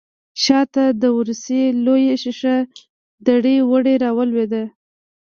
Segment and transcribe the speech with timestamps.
[0.43, 2.55] شا ته د ورسۍ لويه شيشه
[3.27, 4.63] دړې وړې راولوېده.